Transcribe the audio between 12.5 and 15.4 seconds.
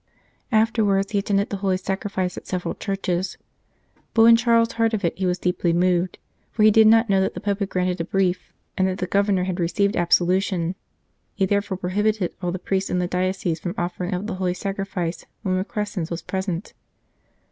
the priests in the diocese from offering up the Holy Sacrifice